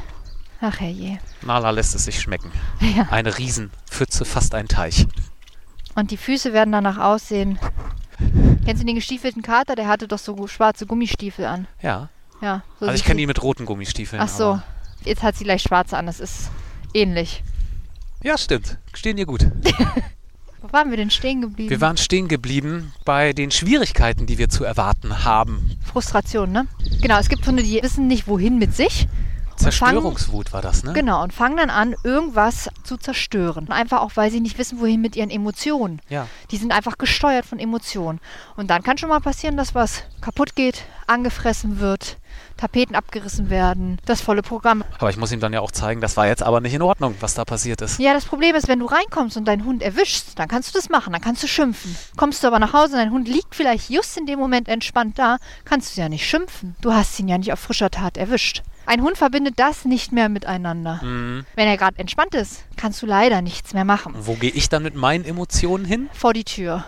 Ach 0.60 0.80
herrje. 0.80 1.18
Nala 1.42 1.70
lässt 1.70 1.94
es 1.94 2.04
sich 2.04 2.20
schmecken. 2.20 2.50
Ja. 2.80 3.08
Eine 3.10 3.38
Riesenpfütze, 3.38 4.24
fast 4.24 4.54
ein 4.54 4.68
Teich. 4.68 5.06
Und 5.94 6.10
die 6.10 6.16
Füße 6.16 6.52
werden 6.52 6.72
danach 6.72 6.98
aussehen. 6.98 7.58
Kennst 8.64 8.82
du 8.82 8.86
den 8.86 8.94
gestiefelten 8.96 9.42
Kater? 9.42 9.76
Der 9.76 9.88
hatte 9.88 10.08
doch 10.08 10.18
so 10.18 10.46
schwarze 10.46 10.86
Gummistiefel 10.86 11.44
an. 11.44 11.66
Ja. 11.82 12.08
Ja. 12.40 12.62
So 12.78 12.86
also 12.86 12.96
ich 12.96 13.04
kenne 13.04 13.18
die 13.18 13.26
mit 13.26 13.42
roten 13.42 13.66
Gummistiefeln. 13.66 14.22
Ach 14.22 14.28
so. 14.28 14.60
Jetzt 15.04 15.22
hat 15.22 15.36
sie 15.36 15.44
gleich 15.44 15.62
schwarze 15.62 15.96
an. 15.96 16.06
Das 16.06 16.20
ist 16.20 16.50
ähnlich. 16.94 17.42
Ja, 18.22 18.38
stimmt. 18.38 18.78
Stehen 18.94 19.18
ihr 19.18 19.26
gut. 19.26 19.46
Wo 20.60 20.72
waren 20.72 20.90
wir 20.90 20.96
denn 20.96 21.10
stehen 21.10 21.40
geblieben? 21.40 21.70
Wir 21.70 21.80
waren 21.80 21.96
stehen 21.96 22.26
geblieben 22.26 22.92
bei 23.04 23.32
den 23.32 23.50
Schwierigkeiten, 23.52 24.26
die 24.26 24.38
wir 24.38 24.48
zu 24.48 24.64
erwarten 24.64 25.24
haben. 25.24 25.78
Frustration, 25.84 26.50
ne? 26.50 26.66
Genau, 27.00 27.18
es 27.18 27.28
gibt 27.28 27.46
Hunde, 27.46 27.62
die 27.62 27.80
wissen 27.82 28.08
nicht, 28.08 28.26
wohin 28.26 28.58
mit 28.58 28.74
sich 28.74 29.06
Zerstörungswut 29.58 30.52
war 30.52 30.62
das, 30.62 30.84
ne? 30.84 30.92
Genau, 30.92 31.22
und 31.22 31.32
fangen 31.32 31.56
dann 31.56 31.70
an, 31.70 31.94
irgendwas 32.04 32.70
zu 32.84 32.96
zerstören. 32.96 33.70
Einfach 33.70 34.00
auch, 34.00 34.12
weil 34.14 34.30
sie 34.30 34.40
nicht 34.40 34.58
wissen, 34.58 34.80
wohin 34.80 35.00
mit 35.00 35.16
ihren 35.16 35.30
Emotionen. 35.30 36.00
Ja. 36.08 36.26
Die 36.50 36.56
sind 36.56 36.72
einfach 36.72 36.98
gesteuert 36.98 37.46
von 37.46 37.58
Emotionen. 37.58 38.20
Und 38.56 38.70
dann 38.70 38.82
kann 38.82 38.98
schon 38.98 39.08
mal 39.08 39.20
passieren, 39.20 39.56
dass 39.56 39.74
was 39.74 40.02
kaputt 40.20 40.54
geht, 40.54 40.84
angefressen 41.08 41.80
wird, 41.80 42.18
Tapeten 42.56 42.94
abgerissen 42.94 43.50
werden, 43.50 43.98
das 44.04 44.20
volle 44.20 44.42
Programm. 44.42 44.84
Aber 44.98 45.10
ich 45.10 45.16
muss 45.16 45.32
ihm 45.32 45.40
dann 45.40 45.52
ja 45.52 45.60
auch 45.60 45.70
zeigen, 45.70 46.00
das 46.00 46.16
war 46.16 46.26
jetzt 46.26 46.42
aber 46.42 46.60
nicht 46.60 46.74
in 46.74 46.82
Ordnung, 46.82 47.14
was 47.20 47.34
da 47.34 47.44
passiert 47.44 47.80
ist. 47.82 47.98
Ja, 47.98 48.12
das 48.12 48.24
Problem 48.24 48.54
ist, 48.54 48.68
wenn 48.68 48.80
du 48.80 48.86
reinkommst 48.86 49.36
und 49.36 49.46
deinen 49.46 49.64
Hund 49.64 49.82
erwischst, 49.82 50.38
dann 50.38 50.48
kannst 50.48 50.74
du 50.74 50.78
das 50.78 50.88
machen, 50.88 51.12
dann 51.12 51.22
kannst 51.22 51.42
du 51.42 51.46
schimpfen. 51.46 51.96
Kommst 52.16 52.42
du 52.42 52.48
aber 52.48 52.58
nach 52.58 52.72
Hause 52.72 52.94
und 52.94 52.98
dein 52.98 53.10
Hund 53.12 53.28
liegt 53.28 53.54
vielleicht 53.54 53.90
just 53.90 54.16
in 54.16 54.26
dem 54.26 54.38
Moment 54.38 54.68
entspannt 54.68 55.18
da, 55.18 55.38
kannst 55.64 55.96
du 55.96 56.00
ja 56.00 56.08
nicht 56.08 56.28
schimpfen. 56.28 56.76
Du 56.80 56.92
hast 56.92 57.18
ihn 57.18 57.28
ja 57.28 57.38
nicht 57.38 57.52
auf 57.52 57.60
frischer 57.60 57.90
Tat 57.90 58.16
erwischt. 58.16 58.62
Ein 58.86 59.02
Hund 59.02 59.18
verbindet 59.18 59.54
das 59.58 59.84
nicht 59.84 60.12
mehr 60.12 60.30
miteinander. 60.30 61.00
Mhm. 61.02 61.44
Wenn 61.54 61.68
er 61.68 61.76
gerade 61.76 61.98
entspannt 61.98 62.34
ist, 62.34 62.64
kannst 62.76 63.02
du 63.02 63.06
leider 63.06 63.42
nichts 63.42 63.74
mehr 63.74 63.84
machen. 63.84 64.14
Wo 64.18 64.34
gehe 64.34 64.50
ich 64.50 64.70
dann 64.70 64.82
mit 64.82 64.94
meinen 64.94 65.26
Emotionen 65.26 65.84
hin? 65.84 66.08
Vor 66.14 66.32
die 66.32 66.44
Tür. 66.44 66.86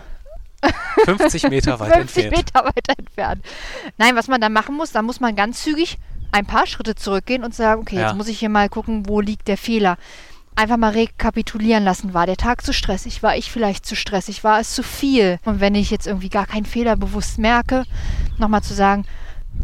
50 1.05 1.49
Meter 1.49 1.79
weit 1.79 1.93
50 1.93 2.25
entfernt. 2.25 2.45
Meter 2.45 2.65
weit 2.65 2.99
entfernt. 2.99 3.45
Nein, 3.97 4.15
was 4.15 4.27
man 4.27 4.41
dann 4.41 4.53
machen 4.53 4.75
muss, 4.75 4.91
dann 4.91 5.05
muss 5.05 5.19
man 5.19 5.35
ganz 5.35 5.63
zügig 5.63 5.97
ein 6.31 6.45
paar 6.45 6.65
Schritte 6.65 6.95
zurückgehen 6.95 7.43
und 7.43 7.53
sagen, 7.53 7.81
okay, 7.81 7.97
ja. 7.97 8.07
jetzt 8.07 8.15
muss 8.15 8.27
ich 8.27 8.39
hier 8.39 8.49
mal 8.49 8.69
gucken, 8.69 9.07
wo 9.07 9.21
liegt 9.21 9.47
der 9.47 9.57
Fehler. 9.57 9.97
Einfach 10.55 10.77
mal 10.77 10.91
rekapitulieren 10.91 11.83
lassen. 11.83 12.13
War 12.13 12.25
der 12.25 12.37
Tag 12.37 12.63
zu 12.65 12.73
stressig? 12.73 13.23
War 13.23 13.37
ich 13.37 13.51
vielleicht 13.51 13.85
zu 13.85 13.95
stressig? 13.95 14.43
War 14.43 14.59
es 14.59 14.75
zu 14.75 14.83
viel? 14.83 15.39
Und 15.45 15.59
wenn 15.59 15.75
ich 15.75 15.91
jetzt 15.91 16.07
irgendwie 16.07 16.29
gar 16.29 16.45
keinen 16.45 16.65
Fehler 16.65 16.97
bewusst 16.97 17.37
merke, 17.37 17.85
nochmal 18.37 18.61
zu 18.61 18.73
sagen, 18.73 19.05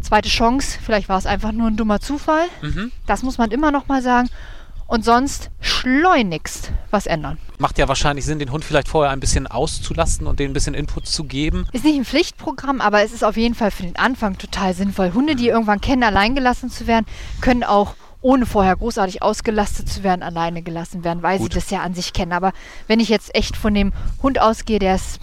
zweite 0.00 0.28
Chance, 0.28 0.78
vielleicht 0.82 1.08
war 1.08 1.18
es 1.18 1.26
einfach 1.26 1.52
nur 1.52 1.68
ein 1.68 1.76
dummer 1.76 2.00
Zufall. 2.00 2.46
Mhm. 2.62 2.90
Das 3.06 3.22
muss 3.22 3.38
man 3.38 3.50
immer 3.50 3.70
noch 3.70 3.88
mal 3.88 4.02
sagen. 4.02 4.28
Und 4.88 5.04
sonst 5.04 5.50
schleunigst 5.60 6.72
was 6.90 7.06
ändern. 7.06 7.36
Macht 7.58 7.76
ja 7.76 7.88
wahrscheinlich 7.88 8.24
Sinn, 8.24 8.38
den 8.38 8.50
Hund 8.50 8.64
vielleicht 8.64 8.88
vorher 8.88 9.12
ein 9.12 9.20
bisschen 9.20 9.46
auszulassen 9.46 10.26
und 10.26 10.40
den 10.40 10.50
ein 10.50 10.54
bisschen 10.54 10.72
Input 10.72 11.06
zu 11.06 11.24
geben. 11.24 11.66
Ist 11.72 11.84
nicht 11.84 11.98
ein 11.98 12.06
Pflichtprogramm, 12.06 12.80
aber 12.80 13.02
es 13.02 13.12
ist 13.12 13.22
auf 13.22 13.36
jeden 13.36 13.54
Fall 13.54 13.70
für 13.70 13.82
den 13.82 13.96
Anfang 13.96 14.38
total 14.38 14.72
sinnvoll. 14.72 15.12
Hunde, 15.12 15.36
die 15.36 15.48
irgendwann 15.48 15.82
kennen, 15.82 16.02
allein 16.02 16.34
gelassen 16.34 16.70
zu 16.70 16.86
werden, 16.86 17.04
können 17.42 17.64
auch 17.64 17.96
ohne 18.22 18.46
vorher 18.46 18.76
großartig 18.76 19.22
ausgelastet 19.22 19.90
zu 19.90 20.02
werden, 20.02 20.22
alleine 20.22 20.62
gelassen 20.62 21.04
werden, 21.04 21.22
weil 21.22 21.38
Gut. 21.38 21.52
sie 21.52 21.58
das 21.60 21.70
ja 21.70 21.82
an 21.82 21.94
sich 21.94 22.14
kennen. 22.14 22.32
Aber 22.32 22.52
wenn 22.86 22.98
ich 22.98 23.10
jetzt 23.10 23.34
echt 23.34 23.56
von 23.56 23.74
dem 23.74 23.92
Hund 24.22 24.40
ausgehe, 24.40 24.78
der 24.78 24.94
es 24.94 25.18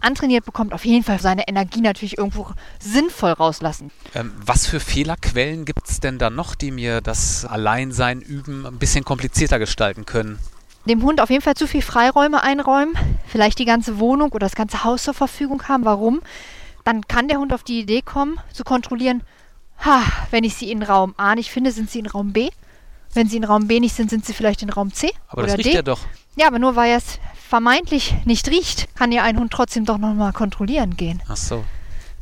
antrainiert 0.00 0.44
bekommt, 0.44 0.72
auf 0.72 0.84
jeden 0.84 1.04
Fall 1.04 1.20
seine 1.20 1.48
Energie 1.48 1.80
natürlich 1.80 2.18
irgendwo 2.18 2.48
sinnvoll 2.78 3.32
rauslassen. 3.32 3.90
Ähm, 4.14 4.32
was 4.44 4.66
für 4.66 4.80
Fehlerquellen 4.80 5.64
gibt 5.64 5.88
es 5.88 6.00
denn 6.00 6.18
da 6.18 6.30
noch, 6.30 6.54
die 6.54 6.70
mir 6.70 7.00
das 7.00 7.44
Alleinsein 7.44 8.20
üben 8.20 8.66
ein 8.66 8.78
bisschen 8.78 9.04
komplizierter 9.04 9.58
gestalten 9.58 10.06
können? 10.06 10.38
Dem 10.86 11.02
Hund 11.02 11.20
auf 11.20 11.30
jeden 11.30 11.42
Fall 11.42 11.54
zu 11.54 11.66
viel 11.66 11.82
Freiräume 11.82 12.42
einräumen, 12.42 12.94
vielleicht 13.26 13.58
die 13.58 13.64
ganze 13.64 13.98
Wohnung 13.98 14.30
oder 14.30 14.46
das 14.46 14.54
ganze 14.54 14.84
Haus 14.84 15.02
zur 15.02 15.14
Verfügung 15.14 15.64
haben. 15.64 15.84
Warum? 15.84 16.20
Dann 16.84 17.06
kann 17.08 17.26
der 17.26 17.38
Hund 17.38 17.52
auf 17.52 17.64
die 17.64 17.80
Idee 17.80 18.02
kommen, 18.02 18.38
zu 18.52 18.62
kontrollieren, 18.62 19.22
ha, 19.84 20.02
wenn 20.30 20.44
ich 20.44 20.54
sie 20.54 20.70
in 20.70 20.82
Raum 20.82 21.14
A 21.16 21.34
nicht 21.34 21.50
finde, 21.50 21.72
sind 21.72 21.90
sie 21.90 21.98
in 21.98 22.06
Raum 22.06 22.32
B. 22.32 22.50
Wenn 23.14 23.28
sie 23.28 23.36
in 23.36 23.44
Raum 23.44 23.66
B 23.66 23.80
nicht 23.80 23.94
sind, 23.94 24.10
sind 24.10 24.24
sie 24.24 24.34
vielleicht 24.34 24.62
in 24.62 24.70
Raum 24.70 24.92
C. 24.92 25.10
Aber 25.28 25.42
oder 25.42 25.48
das 25.48 25.58
riecht 25.58 25.70
D. 25.70 25.74
ja 25.74 25.82
doch. 25.82 26.00
Ja, 26.36 26.46
aber 26.48 26.58
nur 26.58 26.76
weil 26.76 26.90
er 26.90 26.98
es 26.98 27.18
vermeintlich 27.48 28.14
nicht 28.24 28.48
riecht, 28.48 28.94
kann 28.96 29.12
ja 29.12 29.22
ein 29.22 29.38
Hund 29.38 29.52
trotzdem 29.52 29.84
doch 29.84 29.98
nochmal 29.98 30.32
kontrollieren 30.32 30.96
gehen. 30.96 31.22
Ach 31.28 31.36
so. 31.36 31.64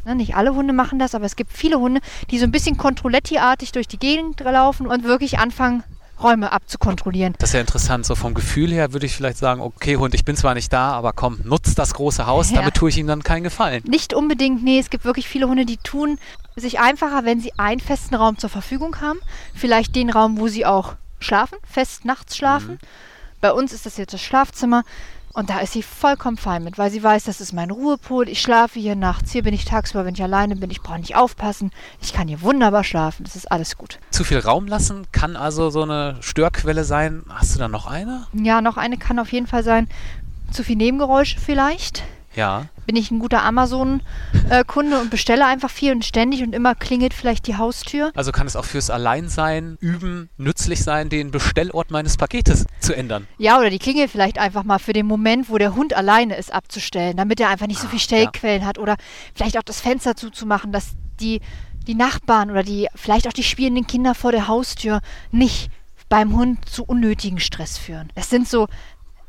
Ne, 0.05 0.15
nicht 0.15 0.37
alle 0.37 0.55
Hunde 0.55 0.75
machen 0.75 0.99
das, 0.99 1.15
aber 1.15 1.25
es 1.25 1.35
gibt 1.35 1.53
viele 1.53 1.79
Hunde, 1.79 2.01
die 2.31 2.39
so 2.39 2.45
ein 2.45 2.53
bisschen 2.53 2.77
Kontrolletti-artig 2.77 3.73
durch 3.73 3.89
die 3.89 3.99
Gegend 3.99 4.41
laufen 4.41 4.87
und 4.87 5.05
wirklich 5.05 5.39
anfangen, 5.39 5.83
Räume 6.23 6.53
abzukontrollieren. 6.53 7.35
Das 7.39 7.51
ist 7.51 7.55
ja 7.55 7.61
interessant. 7.61 8.07
So 8.07 8.15
vom 8.15 8.35
Gefühl 8.35 8.71
her 8.71 8.93
würde 8.93 9.07
ich 9.07 9.17
vielleicht 9.17 9.39
sagen, 9.39 9.61
okay 9.61 9.97
Hund, 9.97 10.15
ich 10.15 10.25
bin 10.25 10.37
zwar 10.37 10.55
nicht 10.55 10.73
da, 10.73 10.93
aber 10.93 11.13
komm, 11.13 11.41
nutz 11.43 11.75
das 11.75 11.95
große 11.95 12.27
Haus, 12.27 12.51
ja. 12.51 12.59
damit 12.59 12.75
tue 12.75 12.91
ich 12.91 12.99
ihm 12.99 13.07
dann 13.07 13.23
keinen 13.23 13.43
Gefallen. 13.43 13.83
Nicht 13.87 14.15
unbedingt, 14.15 14.63
nee, 14.63 14.79
es 14.79 14.91
gibt 14.91 15.05
wirklich 15.05 15.27
viele 15.27 15.49
Hunde, 15.49 15.65
die 15.65 15.79
tun 15.79 16.19
sich 16.55 16.79
einfacher, 16.79 17.25
wenn 17.25 17.41
sie 17.41 17.53
einen 17.59 17.81
festen 17.81 18.15
Raum 18.15 18.39
zur 18.39 18.51
Verfügung 18.51 19.01
haben. 19.01 19.19
Vielleicht 19.55 19.97
den 19.97 20.11
Raum, 20.11 20.39
wo 20.39 20.47
sie 20.47 20.67
auch 20.67 20.95
schlafen, 21.19 21.59
fest 21.69 22.05
nachts 22.05 22.37
schlafen. 22.37 22.73
Mhm. 22.73 22.79
Bei 23.45 23.53
uns 23.53 23.75
ist 23.75 23.85
das 23.85 23.99
jetzt 23.99 24.15
das 24.15 24.23
Schlafzimmer. 24.23 24.85
Und 25.35 25.51
da 25.51 25.59
ist 25.59 25.75
sie 25.75 25.83
vollkommen 25.83 26.39
fein 26.39 26.65
mit, 26.65 26.79
weil 26.79 26.91
sie 26.91 27.03
weiß, 27.03 27.25
das 27.25 27.43
ist 27.43 27.53
mein 27.53 27.71
Ruhepol. 27.71 28.27
Ich 28.27 28.41
schlafe 28.41 28.81
hier 28.81 28.97
nachts. 28.97 29.33
Hier 29.33 29.43
bin 29.43 29.53
ich 29.53 29.67
tagsüber, 29.67 30.07
wenn 30.07 30.15
ich 30.15 30.23
alleine 30.23 30.57
bin. 30.57 30.71
Ich 30.71 30.81
brauche 30.81 30.99
nicht 30.99 31.15
aufpassen. 31.15 31.71
Ich 32.01 32.15
kann 32.15 32.27
hier 32.27 32.41
wunderbar 32.41 32.85
schlafen. 32.85 33.23
Das 33.25 33.37
ist 33.37 33.53
alles 33.53 33.77
gut. 33.77 33.99
Zu 34.13 34.25
viel 34.25 34.39
Raum 34.39 34.67
lassen 34.67 35.07
kann 35.13 35.37
also 35.37 35.69
so 35.69 35.83
eine 35.83 36.17
Störquelle 36.21 36.85
sein. 36.85 37.23
Hast 37.29 37.55
du 37.55 37.59
da 37.59 37.69
noch 37.69 37.87
eine? 37.87 38.27
Ja, 38.33 38.63
noch 38.63 38.79
eine 38.79 38.97
kann 38.97 39.19
auf 39.19 39.31
jeden 39.31 39.47
Fall 39.47 39.63
sein. 39.63 39.91
Zu 40.51 40.65
viel 40.65 40.77
Nebengeräusche 40.77 41.39
vielleicht. 41.39 42.03
Ja. 42.37 42.67
Bin 42.87 42.97
ich 42.97 43.11
ein 43.11 43.19
guter 43.19 43.43
Amazon-Kunde 43.43 45.01
und 45.01 45.11
bestelle 45.11 45.47
einfach 45.47 45.71
viel 45.71 45.93
und 45.93 46.05
ständig 46.05 46.43
und 46.43 46.55
immer 46.55 46.75
klingelt 46.75 47.15
vielleicht 47.15 47.47
die 47.47 47.57
Haustür. 47.57 48.13
Also 48.15 48.31
kann 48.31 48.47
es 48.47 48.57
auch 48.57 48.65
fürs 48.65 48.91
Alleinsein, 48.91 49.79
Üben 49.81 50.29
nützlich 50.37 50.83
sein, 50.83 51.09
den 51.09 51.31
Bestellort 51.31 51.91
meines 51.91 52.17
Paketes 52.17 52.67
zu 52.81 52.95
ändern. 52.95 53.27
Ja, 53.39 53.59
oder 53.59 53.71
die 53.71 53.79
klingelt 53.79 54.11
vielleicht 54.11 54.39
einfach 54.39 54.65
mal 54.65 54.79
für 54.79 54.93
den 54.93 55.07
Moment, 55.07 55.49
wo 55.49 55.57
der 55.57 55.75
Hund 55.75 55.95
alleine 55.95 56.37
ist, 56.37 56.53
abzustellen, 56.53 57.17
damit 57.17 57.41
er 57.41 57.49
einfach 57.49 57.67
nicht 57.67 57.81
so 57.81 57.87
ah, 57.87 57.91
viel 57.91 58.01
Stellquellen 58.01 58.63
ja. 58.63 58.69
hat. 58.69 58.79
Oder 58.79 58.97
vielleicht 59.35 59.57
auch 59.57 59.63
das 59.63 59.81
Fenster 59.81 60.15
zuzumachen, 60.15 60.73
dass 60.73 60.91
die, 61.21 61.41
die 61.87 61.95
Nachbarn 61.95 62.51
oder 62.51 62.63
die 62.63 62.89
vielleicht 62.95 63.27
auch 63.29 63.33
die 63.33 63.45
spielenden 63.45 63.87
Kinder 63.87 64.15
vor 64.15 64.33
der 64.33 64.49
Haustür 64.49 65.01
nicht 65.31 65.71
beim 66.09 66.37
Hund 66.37 66.69
zu 66.69 66.85
unnötigen 66.85 67.41
Stress 67.41 67.79
führen. 67.79 68.11
Das 68.15 68.31
sind 68.31 68.49
so 68.49 68.69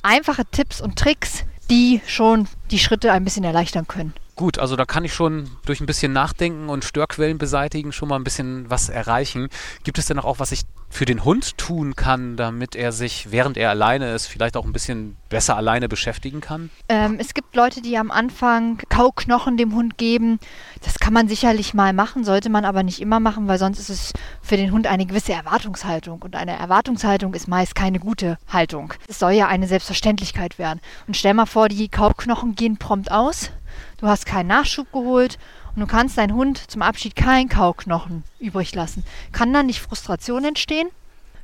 einfache 0.01 0.45
Tipps 0.45 0.81
und 0.81 0.97
Tricks, 0.97 1.45
die 1.69 2.01
schon 2.07 2.47
die 2.71 2.79
Schritte 2.79 3.11
ein 3.11 3.23
bisschen 3.23 3.43
erleichtern 3.43 3.87
können. 3.87 4.13
Gut, 4.35 4.59
also 4.59 4.75
da 4.75 4.83
kann 4.83 5.05
ich 5.05 5.13
schon 5.13 5.49
durch 5.65 5.79
ein 5.79 5.85
bisschen 5.85 6.11
Nachdenken 6.11 6.67
und 6.67 6.83
Störquellen 6.83 7.37
beseitigen 7.37 7.93
schon 7.93 8.09
mal 8.09 8.17
ein 8.17 8.25
bisschen 8.25 8.69
was 8.69 8.89
erreichen. 8.89 9.47
Gibt 9.83 9.97
es 9.97 10.07
denn 10.07 10.19
auch, 10.19 10.39
was 10.39 10.51
ich 10.51 10.63
für 10.89 11.05
den 11.05 11.23
Hund 11.23 11.57
tun 11.57 11.95
kann, 11.95 12.35
damit 12.35 12.75
er 12.75 12.91
sich, 12.91 13.31
während 13.31 13.55
er 13.55 13.69
alleine 13.69 14.13
ist, 14.13 14.27
vielleicht 14.27 14.57
auch 14.57 14.65
ein 14.65 14.73
bisschen 14.73 15.15
besser 15.29 15.55
alleine 15.55 15.87
beschäftigen 15.87 16.41
kann? 16.41 16.69
Ähm, 16.89 17.15
es 17.17 17.33
gibt 17.33 17.55
Leute, 17.55 17.81
die 17.81 17.97
am 17.97 18.11
Anfang 18.11 18.79
Kauknochen 18.89 19.55
dem 19.55 19.73
Hund 19.73 19.97
geben. 19.97 20.39
Das 20.83 20.99
kann 20.99 21.13
man 21.13 21.29
sicherlich 21.29 21.73
mal 21.73 21.93
machen, 21.93 22.25
sollte 22.25 22.49
man 22.49 22.65
aber 22.65 22.83
nicht 22.83 23.01
immer 23.01 23.21
machen, 23.21 23.47
weil 23.47 23.57
sonst 23.57 23.79
ist 23.79 23.89
es 23.89 24.13
für 24.41 24.57
den 24.57 24.71
Hund 24.71 24.85
eine 24.85 25.05
gewisse 25.05 25.31
Erwartungshaltung. 25.31 26.21
Und 26.21 26.35
eine 26.35 26.57
Erwartungshaltung 26.57 27.33
ist 27.35 27.47
meist 27.47 27.73
keine 27.73 27.99
gute 27.99 28.37
Haltung. 28.49 28.93
Es 29.07 29.19
soll 29.19 29.31
ja 29.31 29.47
eine 29.47 29.67
Selbstverständlichkeit 29.67 30.59
werden. 30.59 30.81
Und 31.07 31.15
stell 31.15 31.33
mal 31.33 31.45
vor, 31.45 31.69
die 31.69 31.87
Kauknochen 31.87 32.55
gehen 32.55 32.77
prompt 32.77 33.11
aus 33.11 33.51
du 33.97 34.07
hast 34.07 34.25
keinen 34.25 34.47
Nachschub 34.47 34.91
geholt 34.91 35.37
und 35.75 35.81
du 35.81 35.87
kannst 35.87 36.17
deinen 36.17 36.33
Hund 36.33 36.59
zum 36.69 36.81
Abschied 36.81 37.15
keinen 37.15 37.49
Kauknochen 37.49 38.23
übrig 38.39 38.73
lassen. 38.73 39.03
Kann 39.31 39.53
dann 39.53 39.65
nicht 39.65 39.81
Frustration 39.81 40.43
entstehen? 40.45 40.87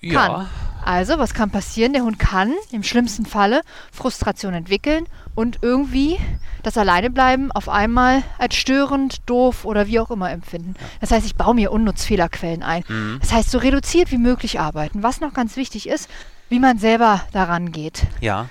Ja. 0.02 0.28
Kann. 0.28 0.50
Also, 0.84 1.20
was 1.20 1.36
kann 1.36 1.52
passieren? 1.52 1.94
Der 1.94 2.02
Hund 2.02 2.18
kann 2.18 2.54
im 2.72 2.82
schlimmsten 2.82 3.28
Falle 3.28 3.62
Frustration 3.92 4.56
entwickeln 4.56 5.06
und 5.36 5.60
irgendwie 5.62 6.18
das 6.64 6.76
Alleinebleiben 6.76 7.52
auf 7.52 7.70
einmal 7.70 8.24
als 8.40 8.56
störend, 8.56 9.22
doof 9.28 9.64
oder 9.64 9.86
wie 9.86 10.00
auch 10.00 10.10
immer 10.10 10.32
empfinden. 10.32 10.74
Das 11.00 11.12
heißt, 11.12 11.26
ich 11.26 11.36
baue 11.36 11.54
mir 11.54 11.72
unnutz 11.72 12.04
Fehlerquellen 12.04 12.64
ein. 12.64 12.84
Mhm. 12.88 13.18
Das 13.22 13.32
heißt, 13.32 13.52
so 13.52 13.60
reduziert 13.60 14.12
wie 14.12 14.18
möglich 14.18 14.60
arbeiten. 14.60 15.04
Was 15.04 15.22
noch 15.22 15.34
ganz 15.34 15.56
wichtig 15.56 15.88
ist, 15.88 16.10
wie 16.50 16.60
man 16.60 16.80
selber 16.80 17.22
daran 17.32 17.72
geht. 17.72 18.04
Ja. 18.22 18.50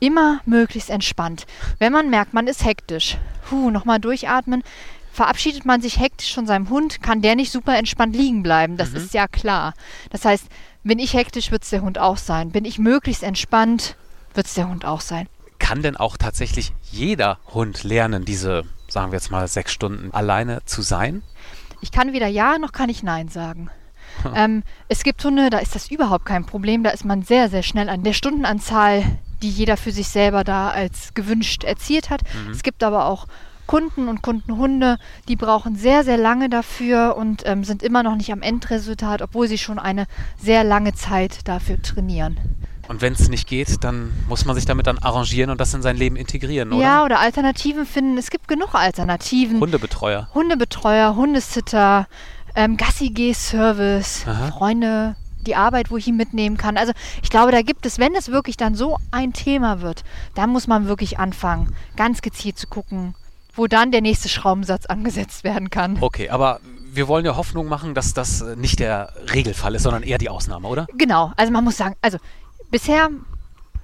Immer 0.00 0.40
möglichst 0.44 0.90
entspannt. 0.90 1.46
Wenn 1.78 1.92
man 1.92 2.10
merkt, 2.10 2.34
man 2.34 2.46
ist 2.46 2.64
hektisch, 2.64 3.16
huh, 3.50 3.70
nochmal 3.70 4.00
durchatmen. 4.00 4.62
Verabschiedet 5.12 5.64
man 5.64 5.80
sich 5.80 6.00
hektisch 6.00 6.34
von 6.34 6.46
seinem 6.46 6.68
Hund, 6.70 7.00
kann 7.00 7.22
der 7.22 7.36
nicht 7.36 7.52
super 7.52 7.78
entspannt 7.78 8.16
liegen 8.16 8.42
bleiben. 8.42 8.76
Das 8.76 8.90
Mhm. 8.90 8.96
ist 8.96 9.14
ja 9.14 9.28
klar. 9.28 9.74
Das 10.10 10.24
heißt, 10.24 10.46
bin 10.82 10.98
ich 10.98 11.14
hektisch, 11.14 11.50
wird 11.52 11.62
es 11.62 11.70
der 11.70 11.82
Hund 11.82 11.98
auch 11.98 12.16
sein. 12.16 12.50
Bin 12.50 12.64
ich 12.64 12.78
möglichst 12.78 13.22
entspannt, 13.22 13.96
wird 14.34 14.46
es 14.46 14.54
der 14.54 14.68
Hund 14.68 14.84
auch 14.84 15.00
sein. 15.00 15.28
Kann 15.60 15.82
denn 15.82 15.96
auch 15.96 16.16
tatsächlich 16.16 16.72
jeder 16.90 17.38
Hund 17.54 17.84
lernen, 17.84 18.24
diese, 18.24 18.64
sagen 18.88 19.12
wir 19.12 19.18
jetzt 19.18 19.30
mal, 19.30 19.46
sechs 19.46 19.72
Stunden 19.72 20.12
alleine 20.12 20.62
zu 20.66 20.82
sein? 20.82 21.22
Ich 21.80 21.92
kann 21.92 22.12
weder 22.12 22.26
Ja 22.26 22.58
noch 22.58 22.72
kann 22.72 22.88
ich 22.90 23.02
Nein 23.04 23.28
sagen. 23.28 23.70
Ähm, 24.34 24.62
es 24.88 25.02
gibt 25.04 25.24
Hunde, 25.24 25.48
da 25.50 25.58
ist 25.58 25.74
das 25.74 25.90
überhaupt 25.90 26.24
kein 26.24 26.44
Problem. 26.44 26.82
Da 26.82 26.90
ist 26.90 27.04
man 27.04 27.22
sehr, 27.22 27.48
sehr 27.48 27.62
schnell 27.62 27.88
an 27.88 28.02
der 28.04 28.12
Stundenanzahl, 28.12 29.04
die 29.44 29.50
jeder 29.50 29.76
für 29.76 29.92
sich 29.92 30.08
selber 30.08 30.42
da 30.42 30.70
als 30.70 31.12
gewünscht 31.12 31.64
erzielt 31.64 32.08
hat. 32.08 32.22
Es 32.50 32.62
gibt 32.62 32.82
aber 32.82 33.04
auch 33.04 33.26
Kunden 33.66 34.08
und 34.08 34.22
Kundenhunde, 34.22 34.96
die 35.28 35.36
brauchen 35.36 35.76
sehr, 35.76 36.02
sehr 36.02 36.16
lange 36.16 36.48
dafür 36.48 37.16
und 37.16 37.42
ähm, 37.44 37.62
sind 37.62 37.82
immer 37.82 38.02
noch 38.02 38.16
nicht 38.16 38.32
am 38.32 38.42
Endresultat, 38.42 39.22
obwohl 39.22 39.46
sie 39.48 39.58
schon 39.58 39.78
eine 39.78 40.06
sehr 40.38 40.64
lange 40.64 40.94
Zeit 40.94 41.46
dafür 41.46 41.80
trainieren. 41.80 42.38
Und 42.88 43.00
wenn 43.00 43.14
es 43.14 43.28
nicht 43.28 43.48
geht, 43.48 43.82
dann 43.82 44.12
muss 44.28 44.44
man 44.44 44.54
sich 44.54 44.66
damit 44.66 44.86
dann 44.86 44.98
arrangieren 44.98 45.50
und 45.50 45.60
das 45.60 45.72
in 45.72 45.82
sein 45.82 45.96
Leben 45.96 46.16
integrieren, 46.16 46.72
oder? 46.72 46.82
Ja, 46.82 47.04
oder 47.04 47.20
Alternativen 47.20 47.86
finden. 47.86 48.18
Es 48.18 48.30
gibt 48.30 48.48
genug 48.48 48.74
Alternativen. 48.74 49.60
Hundebetreuer. 49.60 50.28
Hundebetreuer, 50.34 51.16
Hundesitter, 51.16 52.06
ähm, 52.54 52.76
Gassi-G-Service. 52.76 54.26
Freunde, 54.50 55.16
die 55.46 55.56
Arbeit, 55.56 55.90
wo 55.90 55.96
ich 55.96 56.06
ihn 56.06 56.16
mitnehmen 56.16 56.56
kann. 56.56 56.76
Also 56.76 56.92
ich 57.22 57.30
glaube, 57.30 57.52
da 57.52 57.62
gibt 57.62 57.86
es, 57.86 57.98
wenn 57.98 58.14
es 58.14 58.28
wirklich 58.30 58.56
dann 58.56 58.74
so 58.74 58.98
ein 59.10 59.32
Thema 59.32 59.80
wird, 59.80 60.04
dann 60.34 60.50
muss 60.50 60.66
man 60.66 60.86
wirklich 60.88 61.18
anfangen, 61.18 61.74
ganz 61.96 62.22
gezielt 62.22 62.58
zu 62.58 62.66
gucken, 62.66 63.14
wo 63.54 63.66
dann 63.66 63.92
der 63.92 64.00
nächste 64.00 64.28
Schraubensatz 64.28 64.86
angesetzt 64.86 65.44
werden 65.44 65.70
kann. 65.70 65.98
Okay, 66.00 66.30
aber 66.30 66.60
wir 66.92 67.08
wollen 67.08 67.24
ja 67.24 67.36
Hoffnung 67.36 67.66
machen, 67.66 67.94
dass 67.94 68.14
das 68.14 68.44
nicht 68.56 68.78
der 68.78 69.12
Regelfall 69.32 69.74
ist, 69.74 69.82
sondern 69.82 70.02
eher 70.02 70.18
die 70.18 70.28
Ausnahme, 70.28 70.68
oder? 70.68 70.86
Genau, 70.96 71.32
also 71.36 71.52
man 71.52 71.64
muss 71.64 71.76
sagen, 71.76 71.96
also 72.02 72.18
bisher 72.70 73.10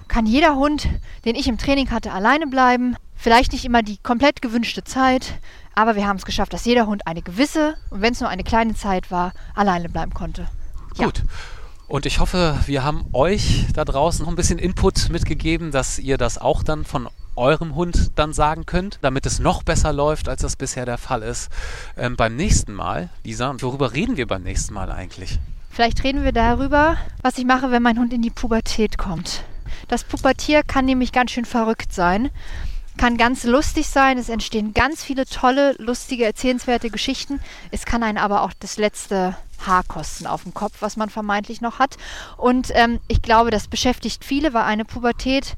kann 0.09 0.27
jeder 0.27 0.57
Hund, 0.57 0.89
den 1.25 1.37
ich 1.37 1.49
im 1.49 1.59
Training 1.59 1.91
hatte, 1.91 2.13
alleine 2.13 2.47
bleiben. 2.47 2.97
Vielleicht 3.15 3.53
nicht 3.53 3.65
immer 3.65 3.83
die 3.83 3.99
komplett 3.99 4.43
gewünschte 4.43 4.83
Zeit, 4.83 5.35
aber 5.75 5.95
wir 5.95 6.07
haben 6.07 6.17
es 6.17 6.25
geschafft, 6.25 6.53
dass 6.53 6.65
jeder 6.65 6.87
Hund 6.87 7.07
eine 7.07 7.23
gewisse, 7.23 7.77
und 7.91 8.01
wenn 8.01 8.13
es 8.13 8.21
nur 8.21 8.29
eine 8.29 8.45
kleine 8.45 8.75
Zeit 8.75 9.11
war, 9.11 9.33
alleine 9.55 9.89
bleiben 9.89 10.15
konnte. 10.15 10.49
Ja. 11.01 11.07
Gut. 11.07 11.23
Und 11.89 12.07
ich 12.07 12.21
hoffe, 12.21 12.57
wir 12.67 12.85
haben 12.85 13.07
euch 13.13 13.67
da 13.75 13.85
draußen 13.85 14.25
noch 14.25 14.31
ein 14.31 14.37
bisschen 14.37 14.61
Input 14.61 15.09
mitgegeben, 15.11 15.73
dass 15.73 15.99
ihr 15.99 16.19
das 16.19 16.39
auch 16.39 16.63
dann 16.63 16.85
von 16.85 17.09
eurem 17.35 17.75
Hund 17.75 18.13
dann 18.15 18.33
sagen 18.33 18.65
könnt, 18.67 18.99
damit 19.03 19.27
es 19.27 19.41
noch 19.41 19.63
besser 19.63 19.93
läuft, 19.93 20.29
als 20.29 20.43
das 20.43 20.55
bisher 20.55 20.87
der 20.87 20.99
Fall 20.99 21.23
ist. 21.23 21.51
Ähm, 21.97 22.17
beim 22.17 22.37
nächsten 22.37 22.75
Mal, 22.75 23.09
Lisa, 23.25 23.49
und 23.49 23.63
worüber 23.63 23.93
reden 23.93 24.17
wir 24.17 24.29
beim 24.29 24.43
nächsten 24.43 24.75
Mal 24.75 24.93
eigentlich? 24.93 25.41
Vielleicht 25.71 26.05
reden 26.05 26.23
wir 26.23 26.33
darüber, 26.33 26.97
was 27.23 27.39
ich 27.39 27.45
mache, 27.45 27.71
wenn 27.71 27.83
mein 27.83 27.99
Hund 27.99 28.13
in 28.13 28.23
die 28.23 28.31
Pubertät 28.31 28.99
kommt. 28.99 29.45
Das 29.89 30.05
Pubertier 30.05 30.63
kann 30.63 30.85
nämlich 30.85 31.13
ganz 31.13 31.31
schön 31.31 31.45
verrückt 31.45 31.93
sein, 31.93 32.31
kann 32.97 33.17
ganz 33.17 33.45
lustig 33.45 33.89
sein. 33.89 34.19
Es 34.19 34.29
entstehen 34.29 34.75
ganz 34.75 35.03
viele 35.03 35.25
tolle, 35.27 35.75
lustige, 35.79 36.25
erzählenswerte 36.25 36.91
Geschichten. 36.91 37.41
Es 37.71 37.87
kann 37.87 38.03
einen 38.03 38.19
aber 38.19 38.43
auch 38.43 38.53
das 38.61 38.77
letzte 38.77 39.37
Haar 39.67 39.85
kosten 39.85 40.27
auf 40.27 40.43
dem 40.45 40.55
Kopf, 40.55 40.75
was 40.81 40.97
man 40.97 41.11
vermeintlich 41.11 41.61
noch 41.61 41.79
hat. 41.79 41.97
Und 42.37 42.71
ähm, 42.75 43.01
ich 43.09 43.23
glaube, 43.23 43.51
das 43.51 43.69
beschäftigt 43.69 44.25
viele, 44.25 44.55
weil 44.55 44.65
eine 44.65 44.85
Pubertät 44.85 45.57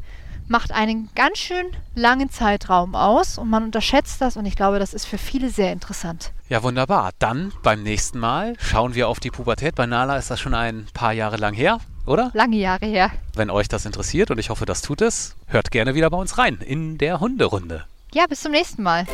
macht 0.48 0.72
einen 0.72 1.08
ganz 1.14 1.38
schön 1.38 1.66
langen 1.94 2.30
Zeitraum 2.30 2.94
aus 2.94 3.38
und 3.38 3.48
man 3.48 3.64
unterschätzt 3.64 4.20
das 4.20 4.36
und 4.36 4.44
ich 4.44 4.56
glaube, 4.56 4.78
das 4.78 4.94
ist 4.94 5.06
für 5.06 5.18
viele 5.18 5.48
sehr 5.48 5.72
interessant. 5.72 6.32
Ja, 6.48 6.62
wunderbar. 6.62 7.12
Dann 7.18 7.52
beim 7.62 7.82
nächsten 7.82 8.18
Mal 8.18 8.54
schauen 8.58 8.94
wir 8.94 9.08
auf 9.08 9.20
die 9.20 9.30
Pubertät. 9.30 9.74
Bei 9.74 9.86
Nala 9.86 10.16
ist 10.16 10.30
das 10.30 10.40
schon 10.40 10.54
ein 10.54 10.86
paar 10.92 11.12
Jahre 11.12 11.36
lang 11.36 11.54
her, 11.54 11.78
oder? 12.06 12.30
Lange 12.34 12.56
Jahre 12.56 12.86
her. 12.86 13.10
Wenn 13.34 13.50
euch 13.50 13.68
das 13.68 13.86
interessiert 13.86 14.30
und 14.30 14.38
ich 14.38 14.50
hoffe, 14.50 14.66
das 14.66 14.82
tut 14.82 15.00
es, 15.00 15.36
hört 15.46 15.70
gerne 15.70 15.94
wieder 15.94 16.10
bei 16.10 16.18
uns 16.18 16.36
rein 16.38 16.56
in 16.56 16.98
der 16.98 17.20
Hunderunde. 17.20 17.84
Ja, 18.12 18.26
bis 18.26 18.42
zum 18.42 18.52
nächsten 18.52 18.82
Mal. 18.82 19.06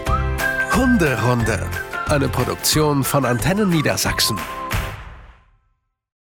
Hunderunde. 0.74 1.64
Eine 2.08 2.28
Produktion 2.28 3.04
von 3.04 3.24
Antennen 3.24 3.68
Niedersachsen. 3.68 4.38